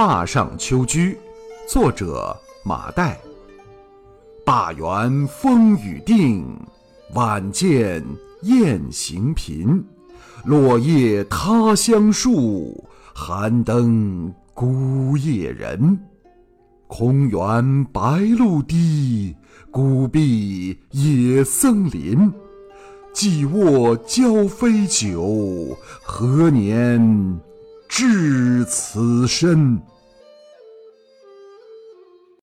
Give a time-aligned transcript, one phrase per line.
[0.00, 1.18] 灞上秋居，
[1.68, 3.14] 作者马岱。
[4.46, 6.58] 灞原风雨定，
[7.12, 8.02] 晚见
[8.40, 9.84] 雁行频。
[10.46, 12.82] 落叶他乡树，
[13.14, 16.00] 寒灯孤夜人。
[16.86, 19.36] 空园白露滴，
[19.70, 22.32] 孤壁野僧林。
[23.12, 27.38] 寄卧交飞酒，何年
[27.86, 29.78] 至此身？